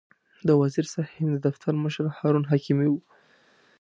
د 0.47 0.49
وزیر 0.61 0.85
صاحب 0.93 1.27
د 1.33 1.37
دفتر 1.47 1.73
مشر 1.83 2.05
هارون 2.17 2.43
حکیمي 2.51 2.87
و. 2.89 2.95